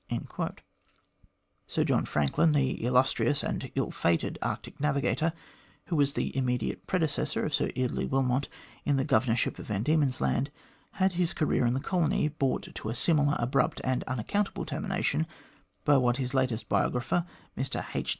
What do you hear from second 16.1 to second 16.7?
his latest